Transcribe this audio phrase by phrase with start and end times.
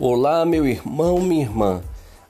[0.00, 1.80] Olá, meu irmão, minha irmã.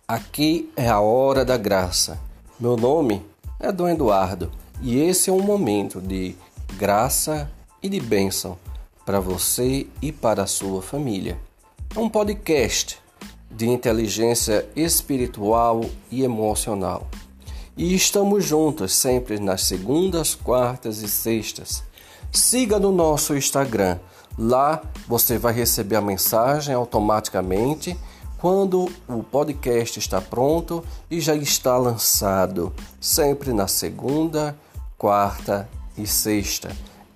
[0.06, 2.20] Aqui é a hora da graça.
[2.60, 3.24] Meu nome
[3.58, 4.52] é Dom Eduardo
[4.82, 6.36] e esse é um momento de
[6.76, 7.50] graça
[7.82, 8.58] e de bênção
[9.06, 11.38] para você e para a sua família.
[11.96, 12.98] É um podcast
[13.50, 17.08] de inteligência espiritual e emocional.
[17.78, 21.82] E estamos juntos sempre nas segundas, quartas e sextas.
[22.30, 23.98] Siga no nosso Instagram
[24.36, 27.96] Lá você vai receber a mensagem automaticamente
[28.38, 34.56] quando o podcast está pronto e já está lançado, sempre na segunda,
[34.98, 36.70] quarta e sexta.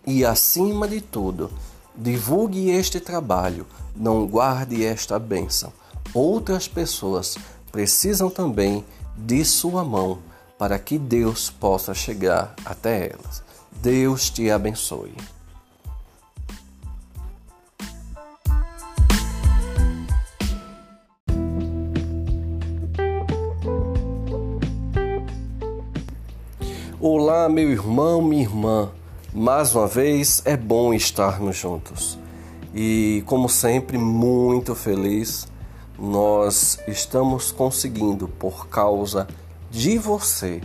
[0.06, 1.50] E acima de tudo,
[1.94, 5.72] divulgue este trabalho, não guarde esta bênção.
[6.14, 7.36] Outras pessoas
[7.70, 8.84] precisam também
[9.16, 10.20] de sua mão
[10.56, 13.42] para que Deus possa chegar até elas.
[13.82, 15.14] Deus te abençoe.
[27.48, 28.90] Meu irmão, minha irmã.
[29.32, 32.18] Mais uma vez é bom estarmos juntos.
[32.74, 35.48] E, como sempre, muito feliz,
[35.98, 39.26] nós estamos conseguindo por causa
[39.70, 40.60] de você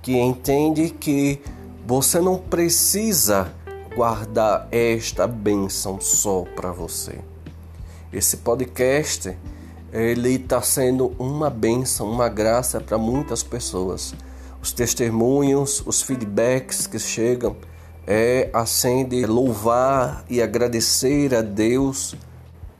[0.00, 1.38] que entende que
[1.86, 3.52] você não precisa
[3.94, 7.18] guardar esta bênção só para você.
[8.10, 9.36] Esse podcast
[9.92, 14.14] ele está sendo uma bênção, uma graça para muitas pessoas
[14.62, 17.56] os testemunhos, os feedbacks que chegam,
[18.06, 22.14] é acende louvar e agradecer a Deus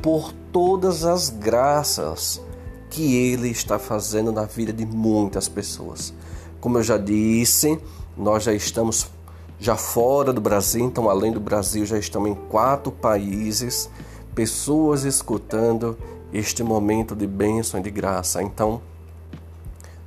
[0.00, 2.41] por todas as graças
[2.88, 6.14] que Ele está fazendo na vida de muitas pessoas.
[6.60, 7.78] Como eu já disse,
[8.16, 9.10] nós já estamos
[9.58, 13.91] já fora do Brasil, então além do Brasil já estamos em quatro países,
[14.34, 15.98] pessoas escutando
[16.33, 18.41] este momento de bênção e de graça.
[18.41, 18.81] Então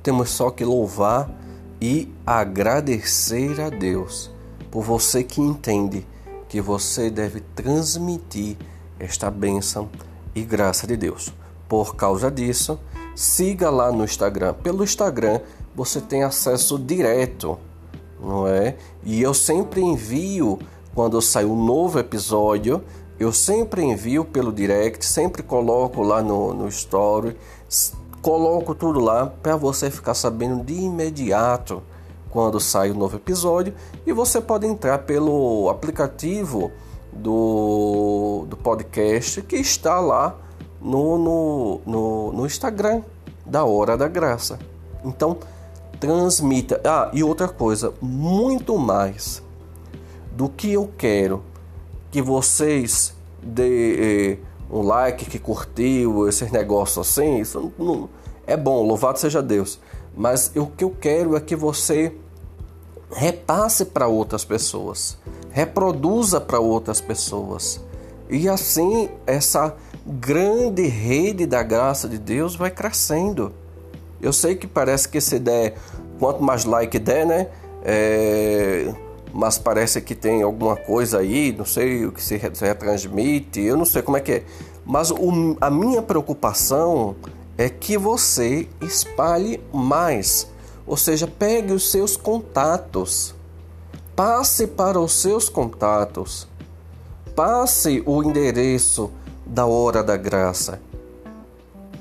[0.02, 1.45] temos só que louvar
[1.80, 4.30] e agradecer a Deus
[4.70, 6.06] por você que entende
[6.48, 8.56] que você deve transmitir
[8.98, 9.88] esta bênção
[10.34, 11.32] e graça de Deus.
[11.68, 12.78] Por causa disso,
[13.14, 14.54] siga lá no Instagram.
[14.54, 15.40] Pelo Instagram
[15.74, 17.58] você tem acesso direto,
[18.20, 18.76] não é?
[19.04, 20.58] E eu sempre envio
[20.94, 22.82] quando sai um novo episódio,
[23.18, 27.36] eu sempre envio pelo direct, sempre coloco lá no, no story
[28.26, 31.80] Coloco tudo lá para você ficar sabendo de imediato
[32.28, 33.72] quando sai o um novo episódio
[34.04, 36.72] e você pode entrar pelo aplicativo
[37.12, 40.36] do, do podcast que está lá
[40.80, 43.02] no, no, no, no Instagram
[43.46, 44.58] da Hora da Graça.
[45.04, 45.38] Então,
[46.00, 46.80] transmita.
[46.84, 49.40] Ah, e outra coisa, muito mais
[50.32, 51.44] do que eu quero
[52.10, 54.38] que vocês dê, eh,
[54.70, 58.08] um like, que curtiu, esses negócios assim, isso não,
[58.46, 59.78] é bom, louvado seja Deus.
[60.16, 62.14] Mas o que eu quero é que você
[63.12, 65.18] repasse para outras pessoas,
[65.50, 67.80] reproduza para outras pessoas.
[68.28, 73.52] E assim essa grande rede da graça de Deus vai crescendo.
[74.20, 75.76] Eu sei que parece que se der,
[76.18, 77.48] quanto mais like der, né?
[77.84, 78.92] É,
[79.36, 83.84] mas parece que tem alguma coisa aí, não sei o que se retransmite, eu não
[83.84, 84.44] sei como é que é.
[84.82, 87.14] Mas o, a minha preocupação
[87.58, 90.48] é que você espalhe mais,
[90.86, 93.34] ou seja, pegue os seus contatos,
[94.14, 96.48] passe para os seus contatos,
[97.34, 99.10] passe o endereço
[99.44, 100.80] da hora da graça.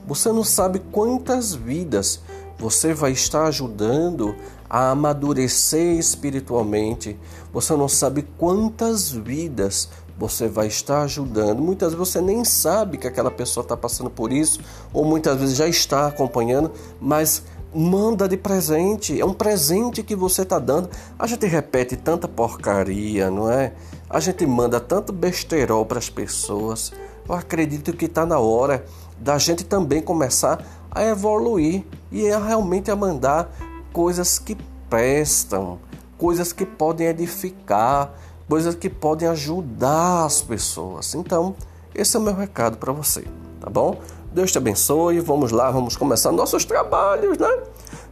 [0.07, 2.21] Você não sabe quantas vidas
[2.57, 4.35] você vai estar ajudando
[4.69, 7.17] a amadurecer espiritualmente.
[7.53, 11.61] Você não sabe quantas vidas você vai estar ajudando.
[11.61, 14.59] Muitas vezes você nem sabe que aquela pessoa está passando por isso,
[14.93, 17.43] ou muitas vezes já está acompanhando, mas
[17.73, 19.19] manda de presente.
[19.19, 20.89] É um presente que você está dando.
[21.19, 23.73] A gente repete tanta porcaria, não é?
[24.09, 26.93] A gente manda tanto besterol para as pessoas.
[27.27, 28.85] Eu acredito que está na hora
[29.19, 33.51] da gente também começar a evoluir e a realmente a mandar
[33.95, 34.57] coisas que
[34.89, 35.79] prestam,
[36.17, 38.13] coisas que podem edificar,
[38.45, 41.15] coisas que podem ajudar as pessoas.
[41.15, 41.55] Então,
[41.95, 43.23] esse é o meu recado para você,
[43.61, 44.01] tá bom?
[44.33, 45.21] Deus te abençoe.
[45.21, 47.47] Vamos lá, vamos começar nossos trabalhos, né?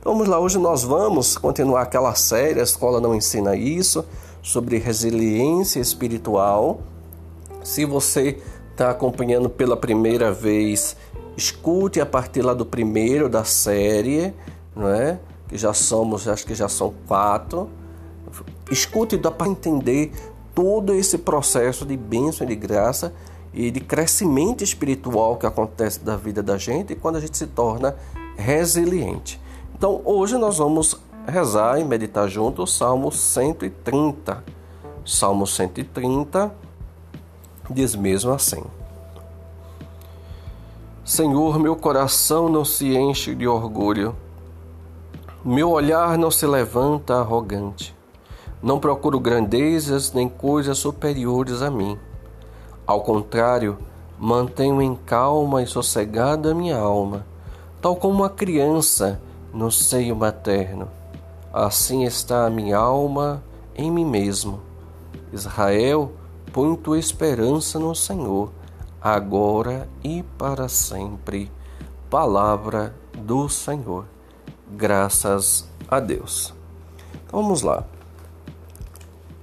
[0.06, 4.06] Vamos lá, hoje nós vamos continuar aquela série, a escola não ensina isso,
[4.42, 6.80] sobre resiliência espiritual.
[7.62, 8.42] Se você
[8.72, 10.96] está acompanhando pela primeira vez,
[11.36, 14.34] escute a partir lá do primeiro da série,
[14.74, 15.20] não é?
[15.48, 17.70] Que já somos, acho que já são quatro.
[18.72, 20.12] Escute, dá para entender
[20.56, 23.14] todo esse processo de bênção e de graça
[23.54, 27.96] e de crescimento espiritual que acontece da vida da gente quando a gente se torna
[28.36, 29.40] resiliente.
[29.76, 34.44] Então, hoje nós vamos rezar e meditar junto o Salmo 130.
[35.06, 36.54] Salmo 130
[37.70, 38.64] diz mesmo assim:
[41.04, 44.16] Senhor, meu coração não se enche de orgulho,
[45.46, 47.94] meu olhar não se levanta arrogante.
[48.62, 52.00] Não procuro grandezas nem coisas superiores a mim.
[52.88, 53.78] Ao contrário,
[54.18, 57.26] mantenho em calma e sossegada a minha alma,
[57.82, 59.22] tal como uma criança
[59.54, 60.88] no seio materno.
[61.52, 63.44] Assim está a minha alma
[63.76, 64.62] em mim mesmo.
[65.34, 66.14] Israel,
[66.54, 68.50] põe tua esperança no Senhor,
[69.02, 71.52] agora e para sempre.
[72.10, 74.13] Palavra do Senhor.
[74.76, 76.54] Graças a Deus.
[77.26, 77.86] Então, vamos lá.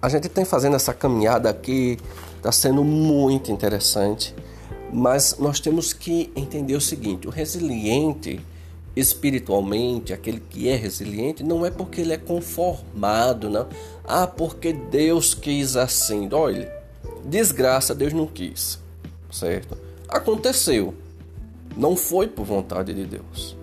[0.02, 1.98] A gente tem fazendo essa caminhada aqui,
[2.36, 4.34] está sendo muito interessante,
[4.92, 8.40] mas nós temos que entender o seguinte: o resiliente
[8.96, 13.68] espiritualmente, aquele que é resiliente, não é porque ele é conformado, não.
[14.04, 16.28] Ah, porque Deus quis assim.
[16.32, 16.72] Olha,
[17.24, 18.80] desgraça, Deus não quis,
[19.30, 19.78] certo?
[20.08, 20.92] Aconteceu,
[21.76, 23.59] não foi por vontade de Deus.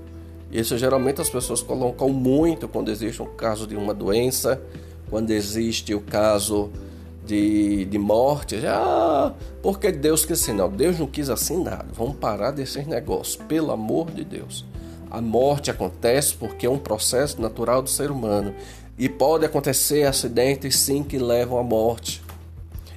[0.52, 4.62] Isso geralmente as pessoas colocam muito quando existe um caso de uma doença,
[5.10, 6.72] quando existe o caso
[7.26, 8.56] de, de morte.
[8.66, 10.54] Ah, porque Deus quis assim.
[10.54, 11.88] Não, Deus não quis assim nada.
[11.94, 14.66] Vamos parar desses negócios, pelo amor de Deus.
[15.12, 18.54] A morte acontece porque é um processo natural do ser humano.
[18.98, 22.24] E pode acontecer acidentes sim que levam à morte.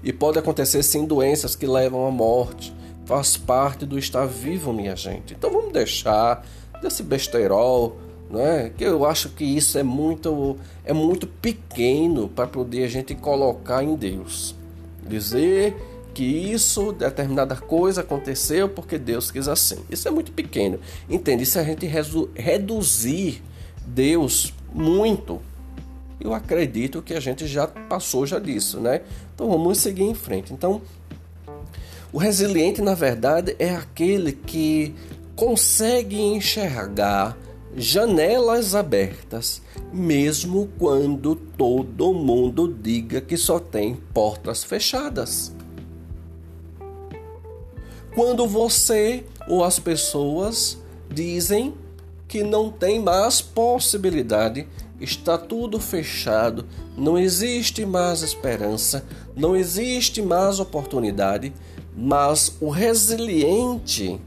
[0.03, 2.73] E pode acontecer sim doenças que levam à morte.
[3.05, 5.35] Faz parte do estar vivo, minha gente.
[5.35, 6.47] Então vamos deixar
[6.81, 7.97] desse besteirol,
[8.31, 8.71] né?
[8.77, 13.83] Que eu acho que isso é muito é muito pequeno para poder a gente colocar
[13.83, 14.55] em Deus.
[15.07, 15.77] Dizer
[16.15, 19.79] que isso, determinada coisa aconteceu porque Deus quis assim.
[19.89, 20.79] Isso é muito pequeno.
[21.09, 21.47] Entende?
[21.47, 21.87] Se a gente
[22.35, 23.43] reduzir
[23.87, 25.41] Deus muito,
[26.21, 29.01] eu acredito que a gente já passou já disso, né?
[29.35, 30.53] Então vamos seguir em frente.
[30.53, 30.83] Então,
[32.13, 34.95] o resiliente, na verdade, é aquele que
[35.41, 37.35] consegue enxergar
[37.75, 45.51] janelas abertas, mesmo quando todo mundo diga que só tem portas fechadas.
[48.15, 50.77] Quando você ou as pessoas
[51.09, 51.73] dizem
[52.29, 54.69] que não tem mais possibilidade,
[55.01, 56.67] está tudo fechado,
[56.99, 61.51] não existe mais esperança, não existe mais oportunidade,
[61.97, 64.21] mas o resiliente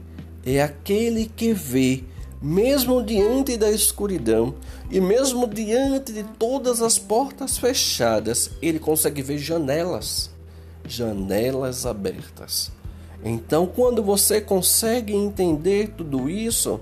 [0.44, 2.04] é aquele que vê,
[2.40, 4.54] mesmo diante da escuridão
[4.90, 10.30] e mesmo diante de todas as portas fechadas, ele consegue ver janelas,
[10.86, 12.70] janelas abertas.
[13.24, 16.78] Então, quando você consegue entender tudo isso,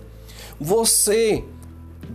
[0.61, 1.45] você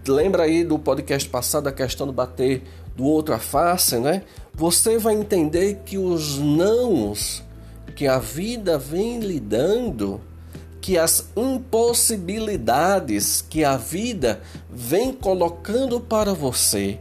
[0.05, 2.63] lembra aí do podcast passado a questão do bater
[2.95, 4.23] do outro a face, né?
[4.53, 7.43] Você vai entender que os nãos
[7.95, 10.19] que a vida vem lhe dando
[10.87, 14.39] que as impossibilidades que a vida
[14.69, 16.97] vem colocando para você,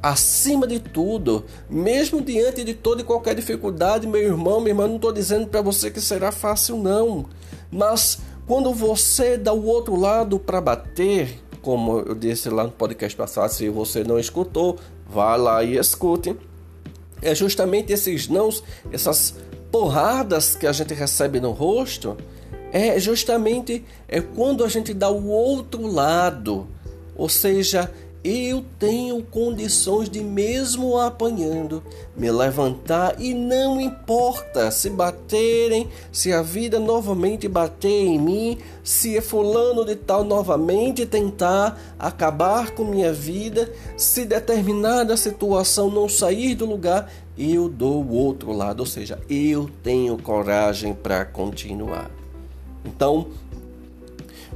[0.00, 4.94] acima de tudo, mesmo diante de toda e qualquer dificuldade, meu irmão, minha irmã, não
[4.94, 7.26] estou dizendo para você que será fácil, não,
[7.72, 13.16] mas quando você dá o outro lado para bater, como eu disse lá no podcast
[13.16, 16.36] passado, se você não escutou, vá lá e escute.
[17.20, 19.34] É justamente esses nãos, essas
[19.72, 22.16] porradas que a gente recebe no rosto,
[22.72, 26.66] é justamente é quando a gente dá o outro lado,
[27.16, 27.90] ou seja,
[28.24, 31.82] eu tenho condições de mesmo apanhando
[32.16, 39.16] me levantar e não importa se baterem, se a vida novamente bater em mim, se
[39.16, 46.56] é fulano de tal novamente tentar acabar com minha vida, se determinada situação não sair
[46.56, 52.17] do lugar, eu dou o outro lado, ou seja, eu tenho coragem para continuar.
[52.84, 53.28] Então,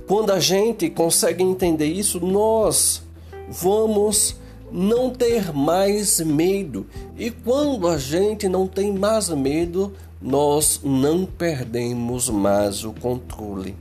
[0.06, 3.02] quando a gente consegue entender isso, nós
[3.48, 4.36] vamos
[4.70, 6.86] não ter mais medo.
[7.16, 13.76] E quando a gente não tem mais medo, nós não perdemos mais o controle.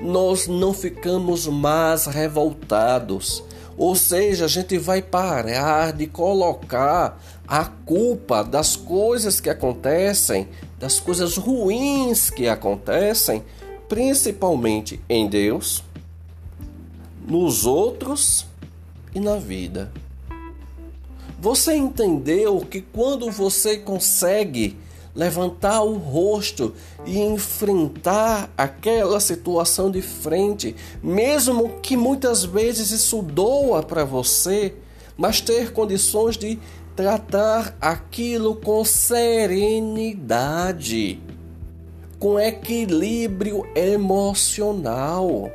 [0.00, 3.42] Nós não ficamos mais revoltados.
[3.76, 11.00] Ou seja, a gente vai parar de colocar a culpa das coisas que acontecem, das
[11.00, 13.42] coisas ruins que acontecem,
[13.88, 15.82] principalmente em Deus,
[17.26, 18.46] nos outros
[19.14, 19.92] e na vida.
[21.40, 24.76] Você entendeu que quando você consegue
[25.14, 33.82] levantar o rosto e enfrentar aquela situação de frente, mesmo que muitas vezes isso doa
[33.82, 34.74] para você,
[35.16, 36.56] mas ter condições de
[36.94, 41.20] tratar aquilo com serenidade,
[42.18, 45.50] com equilíbrio emocional.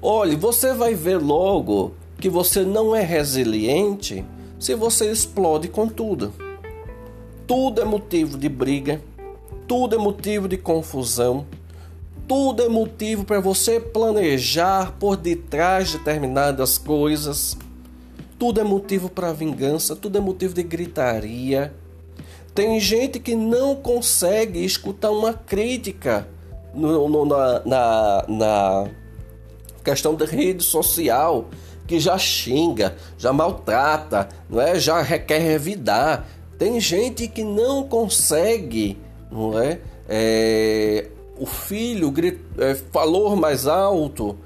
[0.00, 4.24] Olhe, você vai ver logo que você não é resiliente
[4.58, 6.32] se você explode com tudo.
[7.46, 9.00] Tudo é motivo de briga,
[9.66, 11.46] tudo é motivo de confusão,
[12.26, 17.56] tudo é motivo para você planejar por detrás de determinadas coisas,
[18.38, 21.74] tudo é motivo para vingança, tudo é motivo de gritaria.
[22.58, 26.26] Tem gente que não consegue escutar uma crítica
[26.74, 28.88] no, no, na, na, na
[29.84, 31.44] questão da rede social
[31.86, 34.76] que já xinga, já maltrata, não é?
[34.76, 36.26] Já requer revidar.
[36.58, 38.98] Tem gente que não consegue,
[39.30, 39.78] não é?
[40.08, 41.06] é
[41.38, 44.36] o filho grita, é, falou mais alto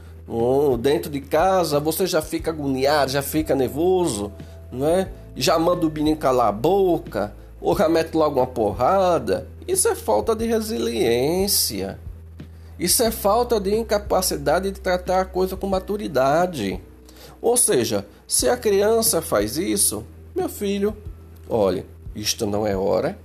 [0.81, 4.31] dentro de casa, você já fica agoniado, já fica nervoso,
[4.71, 5.09] não é?
[5.35, 9.47] Já manda o menino calar a boca, ou já mete logo uma porrada.
[9.67, 11.99] Isso é falta de resiliência.
[12.79, 16.81] Isso é falta de incapacidade de tratar a coisa com maturidade.
[17.41, 20.05] Ou seja, se a criança faz isso,
[20.35, 20.97] meu filho,
[21.49, 23.17] olha, isto não é hora.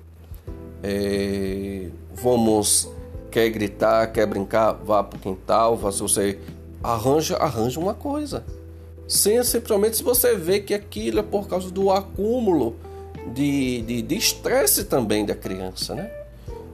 [0.84, 2.88] É, vamos,
[3.32, 6.38] quer gritar, quer brincar, vá para o quintal, vá, se você
[6.84, 8.46] arranja, arranja uma coisa.
[9.08, 12.76] Sem simplesmente se você vê que aquilo é por causa do acúmulo
[13.34, 16.12] de estresse também da criança, né?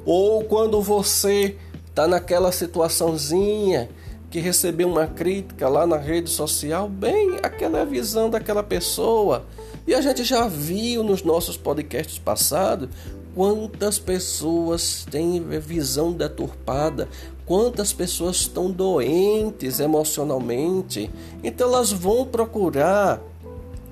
[0.06, 1.56] Ou quando você
[1.88, 3.90] está naquela situaçãozinha
[4.30, 9.46] que recebeu uma crítica lá na rede social, bem, aquela é a visão daquela pessoa.
[9.86, 12.90] E a gente já viu nos nossos podcasts passados
[13.36, 17.08] quantas pessoas têm visão deturpada,
[17.46, 21.12] quantas pessoas estão doentes emocionalmente.
[21.44, 23.22] Então elas vão procurar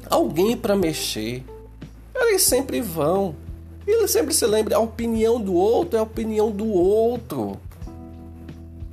[0.10, 1.44] alguém para mexer.
[2.32, 3.36] Elas sempre vão.
[3.86, 7.60] E eles sempre se lembram, a opinião do outro é a opinião do outro.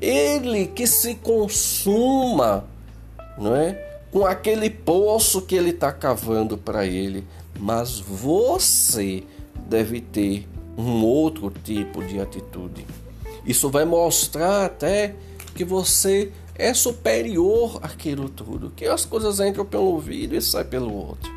[0.01, 2.65] Ele que se consuma,
[3.39, 3.75] não é?
[4.11, 7.25] Com aquele poço que ele está cavando para ele.
[7.59, 9.23] Mas você
[9.69, 12.85] deve ter um outro tipo de atitude.
[13.47, 15.15] Isso vai mostrar até
[15.55, 20.93] que você é superior àquilo tudo, que as coisas entram pelo ouvido e saem pelo
[20.93, 21.31] outro.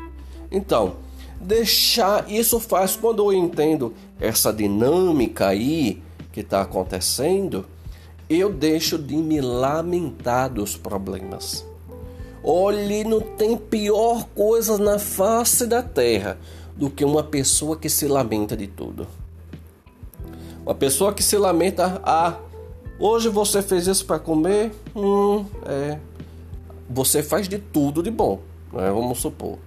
[0.50, 0.96] Então,
[1.42, 7.66] deixar isso faz quando eu entendo essa dinâmica aí que está acontecendo,
[8.30, 11.66] eu deixo de me lamentar dos problemas.
[12.42, 16.38] Olhe, não tem pior coisa na face da terra
[16.76, 19.06] do que uma pessoa que se lamenta de tudo.
[20.64, 22.36] Uma pessoa que se lamenta, ah,
[22.98, 24.72] hoje você fez isso para comer?
[24.94, 25.98] Hum, é.
[26.88, 28.40] Você faz de tudo de bom,
[28.72, 28.90] né?
[28.90, 29.58] vamos supor.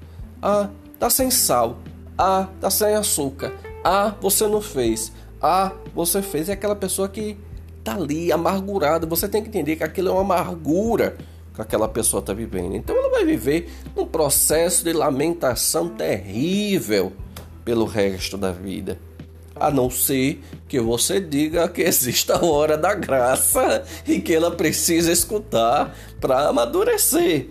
[0.42, 1.80] Ah, tá sem sal.
[2.18, 3.54] Ah, tá sem açúcar.
[3.84, 5.12] Ah, você não fez.
[5.42, 6.50] Ah, você fez.
[6.50, 7.38] É aquela pessoa que
[7.84, 9.06] tá ali amargurada.
[9.06, 11.18] Você tem que entender que aquilo é uma amargura
[11.56, 12.76] que aquela pessoa está vivendo.
[12.76, 17.14] Então ela vai viver um processo de lamentação terrível
[17.64, 19.00] pelo resto da vida.
[19.56, 24.52] A não ser que você diga que existe a hora da graça e que ela
[24.52, 27.48] precisa escutar para amadurecer.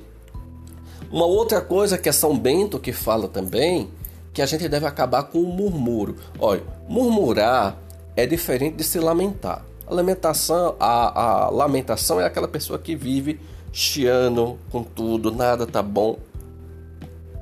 [1.15, 3.89] Uma outra coisa que é São Bento que fala também,
[4.33, 6.17] que a gente deve acabar com o murmúrio.
[6.41, 7.79] Olha, murmurar
[8.17, 9.65] é diferente de se lamentar.
[9.87, 13.39] A lamentação, a, a lamentação é aquela pessoa que vive
[13.73, 16.19] chiando com tudo, nada tá bom,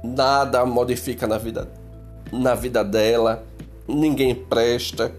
[0.04, 1.66] nada modifica na vida,
[2.30, 3.42] na vida dela,
[3.88, 5.14] ninguém presta.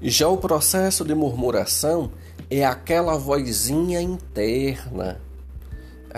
[0.00, 2.12] Já o processo de murmuração
[2.48, 5.20] é aquela vozinha interna,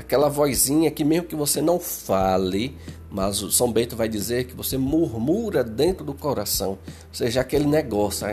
[0.01, 2.77] aquela vozinha que mesmo que você não fale,
[3.11, 6.79] mas o São Bento vai dizer que você murmura dentro do coração, ou
[7.13, 8.27] seja, aquele negócio,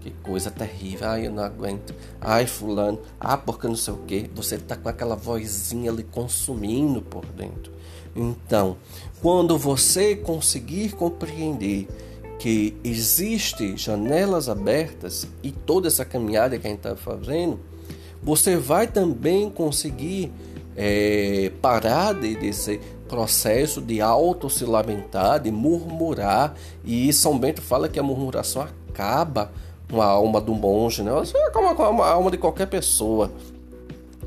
[0.00, 1.08] que coisa terrível.
[1.08, 1.94] Ai, eu não aguento.
[2.20, 2.98] Ai, fulano.
[3.20, 4.28] Ah, porque não sei o que.
[4.34, 7.72] Você tá com aquela vozinha ali consumindo por dentro.
[8.14, 8.76] Então,
[9.22, 11.86] quando você conseguir compreender
[12.38, 17.60] que existe janelas abertas e toda essa caminhada que a gente está fazendo,
[18.20, 20.32] você vai também conseguir
[20.76, 26.54] é, parar de, desse processo de auto se lamentar, de murmurar.
[26.84, 29.52] E São Bento fala que a murmuração acaba
[29.90, 31.12] uma alma do monge, né?
[31.22, 33.30] Isso é como a alma de qualquer pessoa.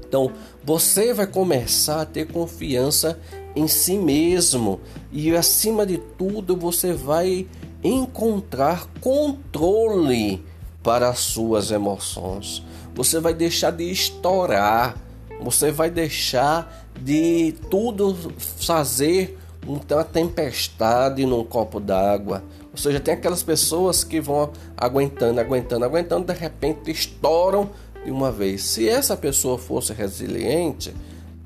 [0.07, 0.31] Então,
[0.63, 3.19] você vai começar a ter confiança
[3.55, 4.79] em si mesmo
[5.11, 7.47] e acima de tudo você vai
[7.83, 10.43] encontrar controle
[10.83, 12.63] para as suas emoções.
[12.93, 14.95] Você vai deixar de estourar,
[15.41, 19.37] você vai deixar de tudo fazer
[19.67, 22.43] uma tempestade num copo d'água.
[22.71, 27.69] Ou seja, tem aquelas pessoas que vão aguentando, aguentando, aguentando, de repente estouram
[28.03, 28.63] de uma vez.
[28.63, 30.93] Se essa pessoa fosse resiliente,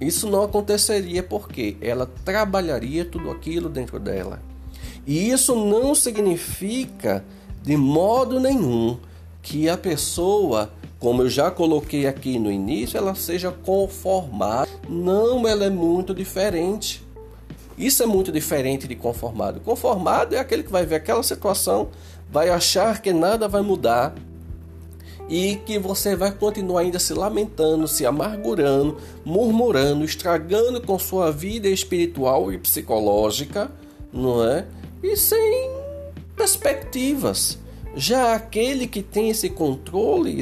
[0.01, 4.41] isso não aconteceria porque ela trabalharia tudo aquilo dentro dela.
[5.05, 7.23] E isso não significa
[7.61, 8.97] de modo nenhum
[9.41, 14.69] que a pessoa, como eu já coloquei aqui no início, ela seja conformada.
[14.87, 17.01] Não, ela é muito diferente.
[17.77, 19.61] Isso é muito diferente de conformado.
[19.61, 21.87] Conformado é aquele que vai ver aquela situação,
[22.29, 24.13] vai achar que nada vai mudar,
[25.29, 31.67] e que você vai continuar ainda se lamentando, se amargurando, murmurando, estragando com sua vida
[31.67, 33.71] espiritual e psicológica,
[34.11, 34.65] não é?
[35.03, 35.69] E sem
[36.35, 37.59] perspectivas.
[37.95, 40.39] Já aquele que tem esse controle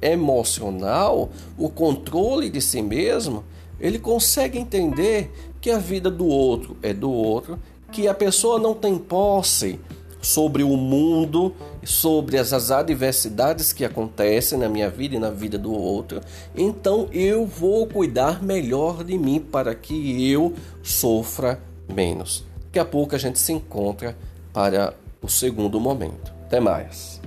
[0.00, 3.44] emocional, o controle de si mesmo,
[3.80, 7.58] ele consegue entender que a vida do outro é do outro,
[7.90, 9.78] que a pessoa não tem posse
[10.20, 15.72] sobre o mundo, sobre as, adversidades que acontecem na minha vida e na vida do
[15.72, 16.20] outro,
[16.56, 21.60] então eu vou cuidar melhor de mim para que eu sofra
[21.92, 22.44] menos.
[22.64, 24.16] Daqui a pouco a gente se encontra
[24.52, 26.32] para o segundo momento.
[26.46, 27.20] Até mais.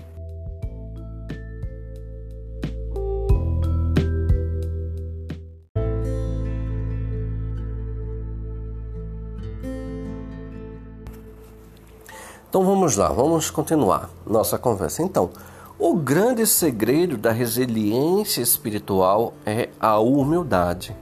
[12.50, 15.04] Então vamos lá, vamos continuar nossa conversa.
[15.04, 15.30] Então,
[15.78, 20.98] o grande segredo da resiliência espiritual é a humildade.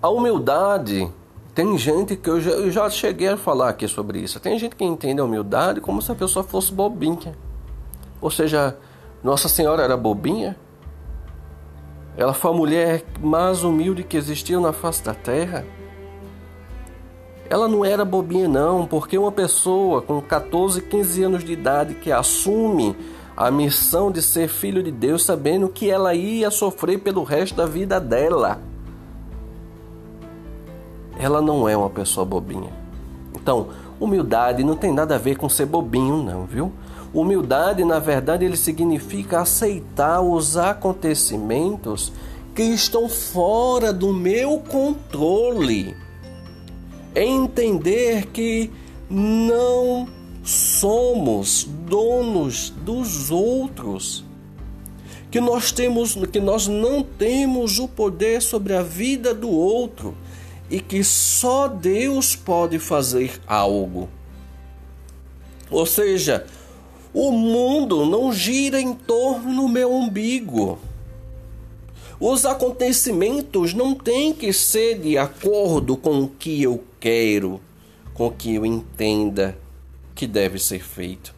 [0.00, 1.10] A humildade,
[1.52, 4.38] tem gente que eu já, eu já cheguei a falar aqui sobre isso.
[4.38, 7.36] Tem gente que entende a humildade como se a pessoa fosse bobinha.
[8.20, 8.76] Ou seja,
[9.20, 10.56] Nossa Senhora era bobinha?
[12.16, 15.64] Ela foi a mulher mais humilde que existiu na face da terra?
[17.48, 22.10] Ela não era bobinha, não, porque uma pessoa com 14, 15 anos de idade que
[22.10, 22.96] assume
[23.36, 27.66] a missão de ser filho de Deus, sabendo que ela ia sofrer pelo resto da
[27.66, 28.60] vida dela,
[31.18, 32.72] ela não é uma pessoa bobinha.
[33.34, 33.68] Então,
[34.00, 36.72] humildade não tem nada a ver com ser bobinho, não, viu?
[37.12, 42.12] Humildade, na verdade, ele significa aceitar os acontecimentos
[42.54, 45.94] que estão fora do meu controle
[47.14, 48.70] entender que
[49.08, 50.08] não
[50.42, 54.24] somos donos dos outros.
[55.30, 60.14] Que nós temos que nós não temos o poder sobre a vida do outro
[60.70, 64.08] e que só Deus pode fazer algo.
[65.70, 66.46] Ou seja,
[67.12, 70.78] o mundo não gira em torno do meu umbigo.
[72.26, 77.60] Os acontecimentos não têm que ser de acordo com o que eu quero,
[78.14, 79.58] com o que eu entenda
[80.14, 81.34] que deve ser feito.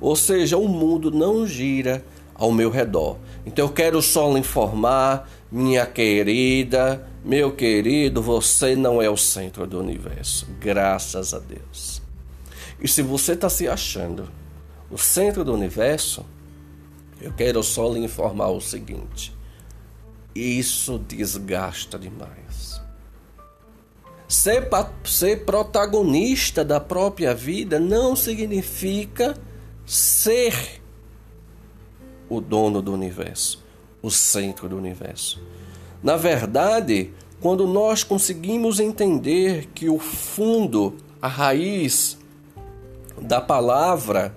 [0.00, 2.02] Ou seja, o mundo não gira
[2.34, 3.18] ao meu redor.
[3.44, 9.66] Então eu quero só lhe informar, minha querida, meu querido, você não é o centro
[9.66, 10.48] do universo.
[10.58, 12.00] Graças a Deus.
[12.80, 14.30] E se você está se achando
[14.90, 16.24] o centro do universo,
[17.20, 19.34] eu quero só lhe informar o seguinte:
[20.34, 22.80] isso desgasta demais.
[24.26, 24.68] Ser,
[25.04, 29.36] ser protagonista da própria vida não significa
[29.86, 30.82] ser
[32.28, 33.62] o dono do universo,
[34.02, 35.40] o centro do universo.
[36.02, 42.18] Na verdade, quando nós conseguimos entender que o fundo, a raiz
[43.20, 44.34] da palavra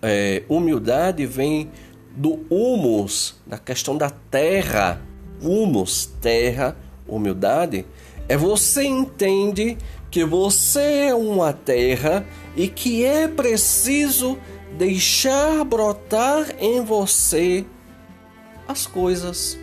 [0.00, 1.70] é, humildade vem
[2.14, 5.00] do humus, da questão da terra,
[5.40, 7.86] humus, terra, humildade,
[8.28, 9.76] é você entende
[10.10, 14.38] que você é uma terra e que é preciso
[14.76, 17.64] deixar brotar em você
[18.68, 19.58] as coisas.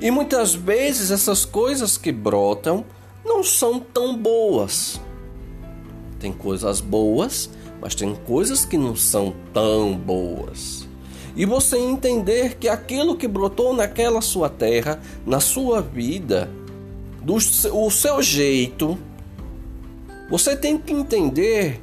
[0.00, 2.84] E muitas vezes essas coisas que brotam
[3.24, 5.00] não são tão boas.
[6.18, 10.86] Tem coisas boas mas tem coisas que não são tão boas.
[11.36, 16.48] E você entender que aquilo que brotou naquela sua terra, na sua vida,
[17.22, 18.98] do o seu jeito,
[20.30, 21.82] você tem que entender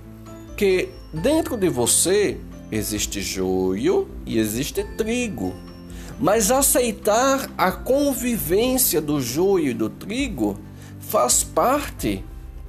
[0.58, 2.38] que dentro de você
[2.71, 5.53] existe joio e existe trigo.
[6.19, 10.58] Mas aceitar a convivência do joio e do trigo
[10.99, 12.23] faz parte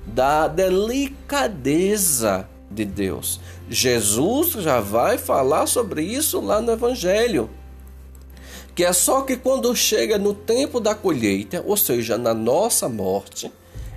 [0.07, 3.41] da delicadeza de Deus.
[3.71, 7.49] Jesus já vai falar sobre isso lá no Evangelho.
[8.75, 13.51] Que é só que quando chega no tempo da colheita, ou seja, na nossa morte,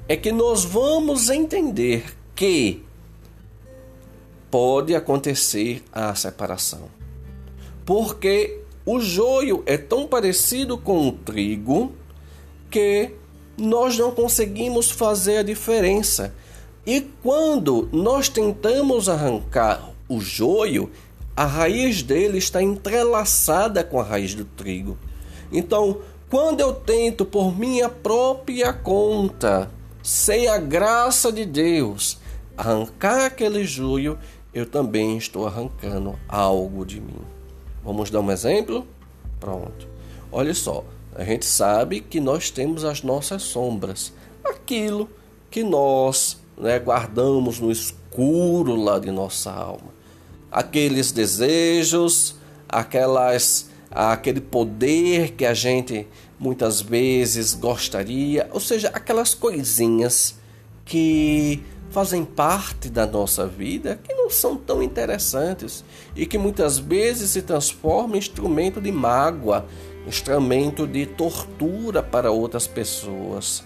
[0.08, 2.84] é que nós vamos entender que
[4.52, 6.90] pode acontecer a separação.
[7.86, 11.94] Porque o joio é tão parecido com o trigo
[12.70, 13.12] que
[13.58, 16.34] nós não conseguimos fazer a diferença.
[16.88, 20.90] E quando nós tentamos arrancar o joio,
[21.36, 24.98] a raiz dele está entrelaçada com a raiz do trigo.
[25.52, 29.70] Então, quando eu tento por minha própria conta,
[30.02, 32.20] sem a graça de Deus,
[32.56, 34.18] arrancar aquele joio,
[34.54, 37.20] eu também estou arrancando algo de mim.
[37.84, 38.88] Vamos dar um exemplo?
[39.42, 39.90] Pronto.
[40.32, 45.10] Olha só, a gente sabe que nós temos as nossas sombras, aquilo
[45.52, 49.96] que nós né, guardamos no escuro lá de nossa alma.
[50.52, 52.36] Aqueles desejos,
[52.68, 56.08] aquelas, aquele poder que a gente
[56.40, 60.36] muitas vezes gostaria, ou seja, aquelas coisinhas
[60.86, 65.84] que fazem parte da nossa vida que não são tão interessantes
[66.16, 69.66] e que muitas vezes se transformam em instrumento de mágoa,
[70.06, 73.64] instrumento de tortura para outras pessoas,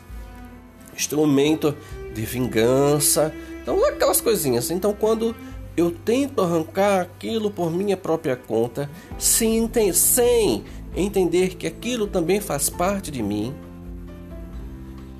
[0.95, 1.75] instrumento
[2.13, 3.33] de vingança.
[3.61, 4.71] Então, aquelas coisinhas.
[4.71, 5.35] Então, quando
[5.75, 10.63] eu tento arrancar aquilo por minha própria conta, sem, sem
[10.95, 13.53] entender que aquilo também faz parte de mim,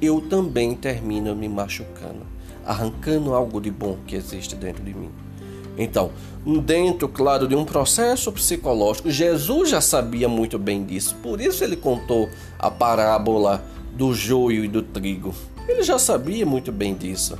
[0.02, 2.26] eu também termino me machucando,
[2.66, 5.12] arrancando algo de bom que existe dentro de mim.
[5.78, 6.12] Então,
[6.64, 11.76] dentro, claro, de um processo psicológico, Jesus já sabia muito bem disso, por isso ele
[11.76, 15.34] contou a parábola do joio e do trigo.
[15.72, 17.40] Ele já sabia muito bem disso.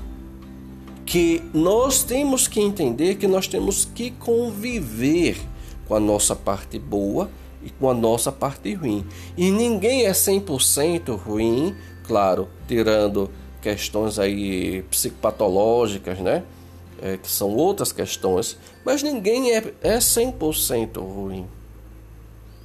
[1.06, 5.38] Que nós temos que entender que nós temos que conviver
[5.86, 7.30] com a nossa parte boa
[7.62, 9.06] e com a nossa parte ruim.
[9.36, 11.76] E ninguém é 100% ruim,
[12.08, 13.30] claro, tirando
[13.62, 16.44] questões aí psicopatológicas, né?
[17.02, 21.46] É, que são outras questões, mas ninguém é, é 100% ruim.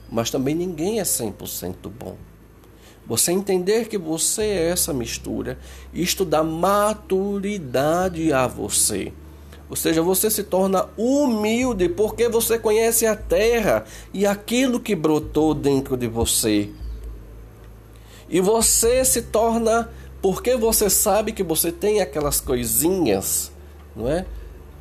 [0.09, 2.17] Mas também ninguém é 100% bom.
[3.09, 5.59] Você entender que você é essa mistura,
[5.95, 9.13] isto dá maturidade a você.
[9.69, 15.55] Ou seja, você se torna humilde porque você conhece a terra e aquilo que brotou
[15.55, 16.71] dentro de você.
[18.29, 19.91] E você se torna
[20.21, 23.53] porque você sabe que você tem aquelas coisinhas,
[23.95, 24.27] não é?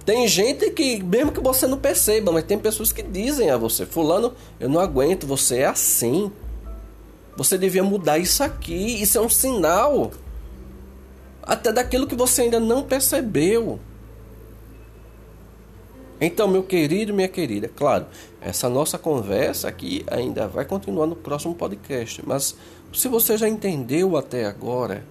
[0.06, 3.88] Tem gente que, mesmo que você não perceba, mas tem pessoas que dizem a você:
[3.88, 6.32] Fulano, eu não aguento, você é assim.
[7.36, 9.02] Você devia mudar isso aqui.
[9.02, 10.12] Isso é um sinal.
[11.44, 13.80] Até daquilo que você ainda não percebeu.
[16.20, 18.06] Então, meu querido, minha querida, claro,
[18.40, 22.56] essa nossa conversa aqui ainda vai continuar no próximo podcast, mas
[22.94, 25.06] se você já entendeu até agora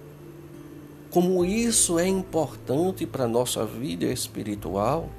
[1.11, 5.09] como isso é importante para a nossa vida espiritual,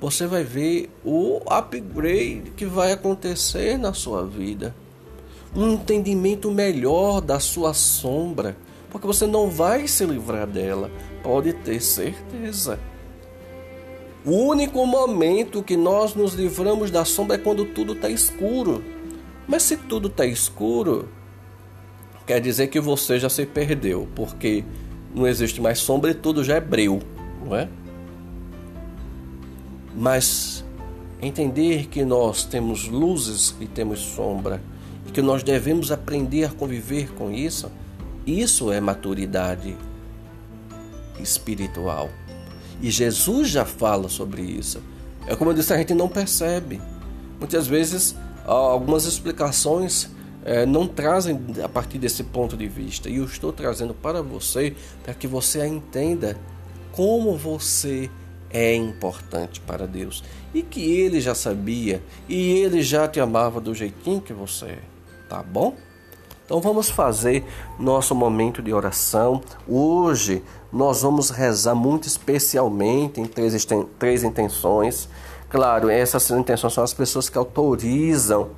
[0.00, 4.74] você vai ver o upgrade que vai acontecer na sua vida
[5.54, 8.56] um entendimento melhor da sua sombra,
[8.90, 10.90] porque você não vai se livrar dela,
[11.22, 12.78] pode ter certeza.
[14.24, 18.82] O único momento que nós nos livramos da sombra é quando tudo está escuro.
[19.46, 21.08] Mas se tudo está escuro,
[22.26, 24.64] quer dizer que você já se perdeu, porque
[25.14, 27.00] não existe mais sombra e tudo já é breu,
[27.44, 27.68] não é?
[29.94, 30.64] Mas
[31.20, 34.60] entender que nós temos luzes e temos sombra
[35.14, 37.70] que nós devemos aprender a conviver com isso,
[38.26, 39.76] isso é maturidade
[41.20, 42.10] espiritual.
[42.82, 44.82] E Jesus já fala sobre isso.
[45.28, 46.82] É como eu disse, a gente não percebe.
[47.38, 50.10] Muitas vezes, algumas explicações
[50.44, 53.08] é, não trazem a partir desse ponto de vista.
[53.08, 54.74] E eu estou trazendo para você,
[55.04, 56.36] para que você entenda
[56.90, 58.10] como você
[58.50, 60.24] é importante para Deus.
[60.52, 64.93] E que Ele já sabia, e Ele já te amava do jeitinho que você é
[65.34, 65.74] tá bom?
[66.44, 67.44] Então vamos fazer
[67.76, 69.42] nosso momento de oração.
[69.66, 73.66] Hoje nós vamos rezar muito especialmente em três,
[73.98, 75.08] três intenções.
[75.48, 78.50] Claro, essas intenções são as pessoas que autorizam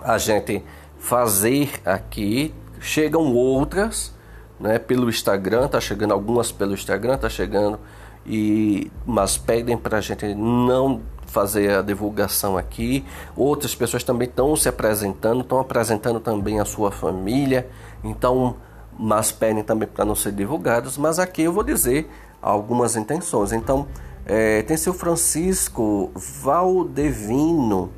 [0.00, 0.64] a gente
[0.98, 2.54] fazer aqui.
[2.80, 4.14] Chegam outras,
[4.58, 7.78] né, pelo Instagram, tá chegando algumas pelo Instagram, tá chegando
[8.24, 13.04] e mas pedem para a gente não fazer a divulgação aqui.
[13.36, 17.68] Outras pessoas também estão se apresentando, estão apresentando também a sua família.
[18.02, 18.56] Então,
[18.98, 20.98] mas pedem também para não ser divulgados.
[20.98, 22.10] Mas aqui eu vou dizer
[22.42, 23.52] algumas intenções.
[23.52, 23.86] Então,
[24.26, 27.90] é, tem seu Francisco Valdevino,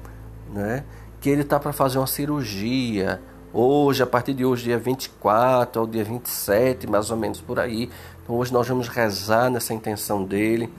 [0.53, 0.85] né,
[1.21, 3.21] que ele está para fazer uma cirurgia
[3.53, 7.91] hoje, a partir de hoje, dia 24 ao dia 27, mais ou menos por aí.
[8.23, 10.73] Então, hoje nós vamos rezar nessa intenção dele.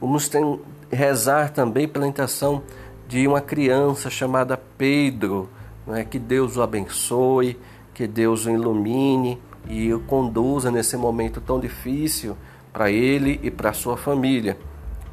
[0.00, 0.42] Vamos ter,
[0.90, 2.62] rezar também pela intenção
[3.08, 5.48] de uma criança chamada Pedro,
[5.86, 7.58] né, que Deus o abençoe,
[7.94, 12.36] que Deus o ilumine e o conduza nesse momento tão difícil
[12.72, 14.56] para ele e para sua família.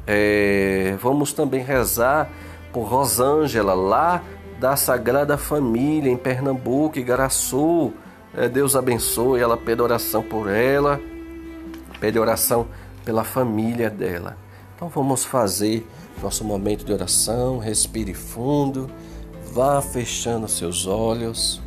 [0.06, 2.28] É, vamos também rezar
[2.72, 4.22] por Rosângela, lá
[4.58, 7.92] da Sagrada Família, em Pernambuco, Igaraçu.
[8.36, 11.00] É, Deus abençoe ela, pede oração por ela,
[12.00, 12.66] pede oração
[13.04, 14.36] pela família dela.
[14.84, 15.82] Então vamos fazer
[16.22, 18.90] nosso momento de oração, respire fundo,
[19.50, 21.58] vá fechando seus olhos.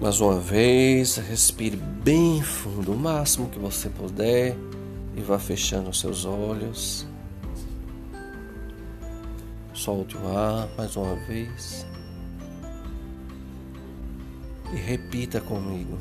[0.00, 4.56] Mais uma vez, respire bem fundo, o máximo que você puder
[5.16, 7.04] e vá fechando seus olhos.
[9.74, 11.84] Solte o ar mais uma vez
[14.72, 15.98] e repita comigo.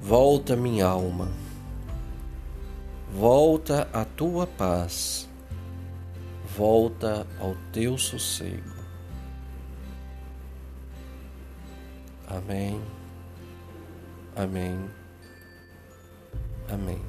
[0.00, 1.28] Volta, minha alma,
[3.12, 5.28] volta a tua paz,
[6.56, 8.78] volta ao teu sossego.
[12.26, 12.80] Amém.
[14.36, 14.78] Amém.
[16.68, 17.00] Amém.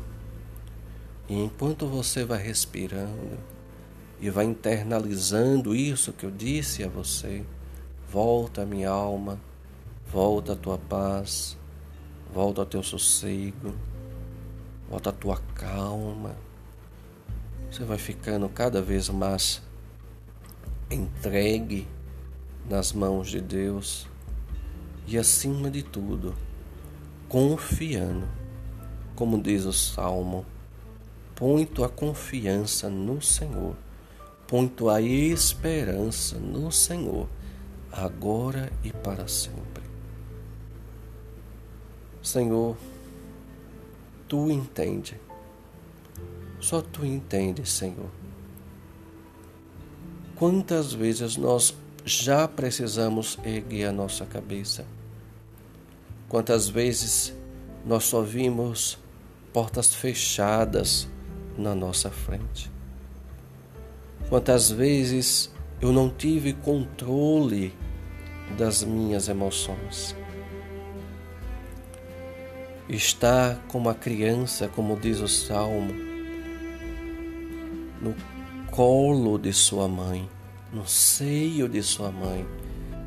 [1.28, 3.38] E enquanto você vai respirando
[4.20, 7.46] e vai internalizando isso que eu disse a você,
[8.10, 9.40] volta minha alma,
[10.12, 11.58] volta a tua paz,
[12.34, 13.76] volta ao teu sossego,
[14.90, 16.36] volta a tua calma.
[17.70, 19.62] Você vai ficando cada vez mais
[20.90, 21.88] entregue
[22.68, 24.08] nas mãos de Deus
[25.06, 26.36] e, acima de tudo,
[27.28, 28.28] confiando,
[29.16, 30.44] como diz o Salmo,
[31.36, 33.76] põe tua confiança no Senhor,
[34.48, 37.28] põe tua esperança no Senhor,
[37.92, 39.84] agora e para sempre.
[42.22, 42.76] Senhor,
[44.30, 45.20] tu entende,
[46.60, 48.12] só tu entende, Senhor.
[50.36, 54.86] Quantas vezes nós já precisamos erguer a nossa cabeça?
[56.30, 57.36] Quantas vezes
[57.86, 59.00] nós só vimos
[59.52, 61.08] portas fechadas
[61.58, 62.72] na nossa frente?
[64.30, 67.74] Quantas vezes eu não tive controle
[68.58, 70.16] das minhas emoções?
[72.90, 75.94] Está como a criança, como diz o salmo,
[78.02, 78.16] no
[78.72, 80.28] colo de sua mãe,
[80.74, 82.48] no seio de sua mãe.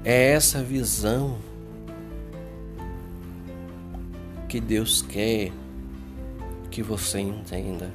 [0.05, 1.37] É essa visão
[4.49, 5.51] que Deus quer
[6.71, 7.93] que você entenda.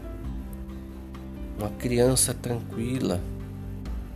[1.58, 3.22] Uma criança tranquila,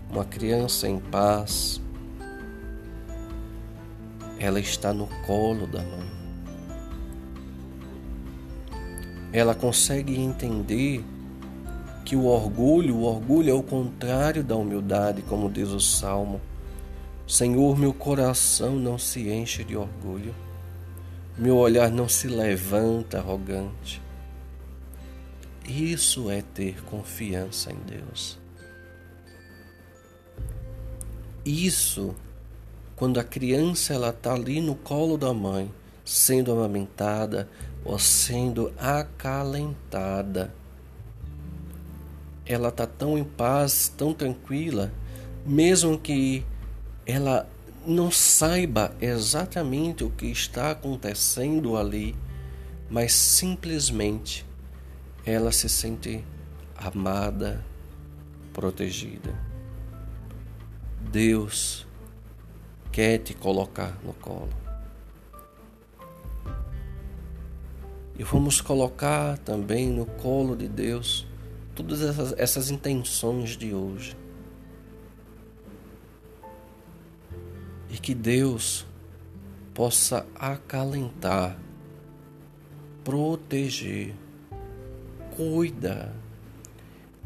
[0.09, 1.81] uma criança em paz,
[4.37, 6.20] ela está no colo da mãe.
[9.33, 11.03] Ela consegue entender
[12.03, 16.41] que o orgulho, o orgulho é o contrário da humildade, como diz o salmo.
[17.27, 20.33] Senhor, meu coração não se enche de orgulho
[21.37, 24.01] meu olhar não se levanta arrogante.
[25.67, 28.37] Isso é ter confiança em Deus.
[31.43, 32.13] Isso,
[32.95, 35.73] quando a criança ela está ali no colo da mãe,
[36.05, 37.49] sendo amamentada
[37.83, 40.53] ou sendo acalentada,
[42.45, 44.91] ela está tão em paz, tão tranquila,
[45.45, 46.45] mesmo que
[47.05, 47.49] ela
[47.85, 52.15] não saiba exatamente o que está acontecendo ali,
[52.89, 54.45] mas simplesmente
[55.25, 56.23] ela se sente
[56.75, 57.63] amada,
[58.53, 59.33] protegida.
[61.11, 61.87] Deus
[62.91, 64.60] quer te colocar no colo.
[68.21, 71.25] E vamos colocar também no colo de Deus
[71.73, 74.15] todas essas, essas intenções de hoje.
[77.89, 78.85] e que Deus
[79.73, 81.57] possa acalentar,
[83.03, 84.15] proteger,
[85.35, 86.13] cuida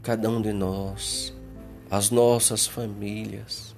[0.01, 1.35] cada um de nós,
[1.91, 3.75] as nossas famílias.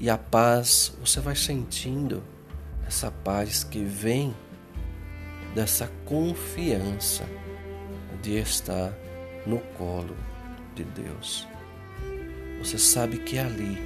[0.00, 2.31] E a paz, você vai sentindo
[2.92, 4.34] essa paz que vem
[5.54, 7.24] dessa confiança
[8.22, 8.92] de estar
[9.46, 10.16] no colo
[10.74, 11.48] de Deus
[12.62, 13.76] você sabe que ali,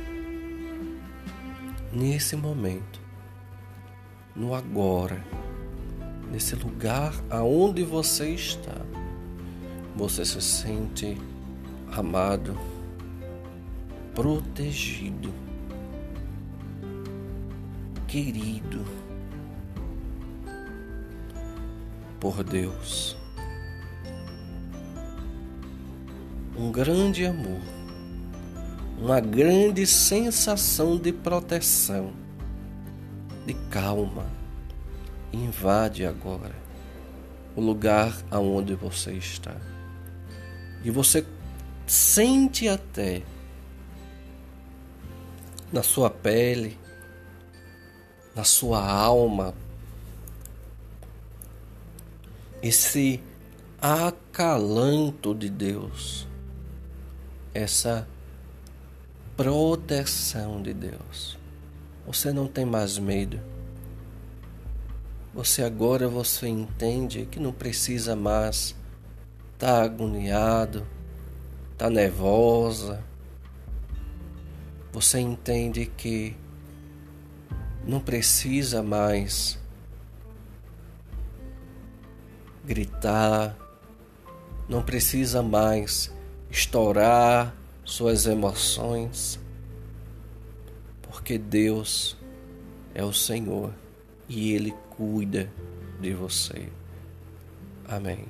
[1.90, 3.01] nesse momento,
[4.35, 5.25] no agora,
[6.31, 8.77] nesse lugar aonde você está.
[9.97, 11.16] Você se sente
[11.90, 12.55] amado,
[14.14, 15.33] protegido,
[18.07, 18.85] querido
[22.21, 23.16] por Deus.
[26.57, 27.61] Um grande amor,
[28.99, 32.12] uma grande sensação de proteção,
[33.45, 34.27] de calma,
[35.33, 36.55] invade agora
[37.55, 39.57] o lugar aonde você está.
[40.85, 41.27] E você
[41.87, 43.23] sente até
[45.73, 46.79] na sua pele,
[48.37, 49.55] na sua alma,
[52.62, 53.22] esse
[53.81, 56.29] acalanto de Deus,
[57.55, 58.07] essa
[59.35, 61.38] proteção de Deus.
[62.07, 63.40] Você não tem mais medo.
[65.33, 68.77] Você agora você entende que não precisa mais
[69.55, 70.87] estar tá agoniado,
[71.72, 73.03] estar tá nervosa.
[74.92, 76.37] Você entende que
[77.87, 79.59] não precisa mais
[82.64, 83.57] gritar,
[84.68, 86.12] não precisa mais
[86.51, 89.38] estourar suas emoções,
[91.01, 92.16] porque Deus
[92.92, 93.72] é o Senhor
[94.29, 95.49] e Ele cuida
[96.01, 96.68] de você.
[97.87, 98.25] Amém.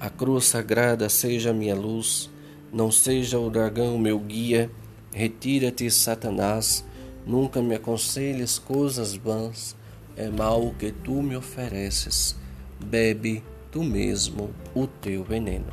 [0.00, 2.30] A cruz sagrada seja minha luz,
[2.72, 4.70] não seja o dragão meu guia.
[5.12, 6.84] Retira-te, Satanás,
[7.26, 9.76] nunca me aconselhes coisas vãs,
[10.16, 12.36] é mal o que tu me ofereces
[12.84, 15.66] bebe tu mesmo o teu veneno.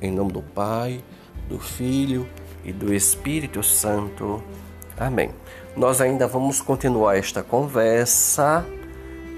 [0.00, 1.02] Em nome do Pai,
[1.48, 2.28] do Filho
[2.64, 4.42] e do Espírito Santo.
[4.98, 5.30] Amém.
[5.76, 8.64] Nós ainda vamos continuar esta conversa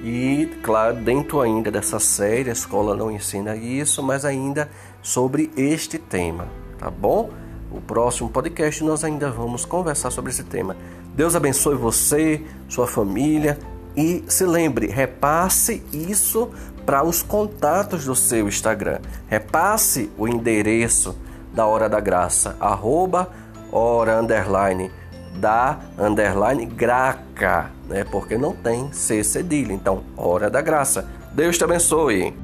[0.02, 4.68] e, claro, dentro ainda dessa série, a escola não ensina isso, mas ainda
[5.00, 7.30] sobre este tema, tá bom?
[7.70, 10.76] O próximo podcast nós ainda vamos conversar sobre esse tema.
[11.14, 13.58] Deus abençoe você, sua família
[13.96, 16.50] e se lembre, repasse isso
[16.86, 18.98] para os contatos do seu Instagram.
[19.28, 21.16] Repasse o endereço
[21.52, 23.30] da Hora da Graça, arroba
[23.72, 24.90] hora underline
[25.34, 28.04] da underline graca, né?
[28.04, 29.72] Porque não tem C cedilha.
[29.72, 31.08] Então, Hora da Graça.
[31.32, 32.34] Deus te abençoe.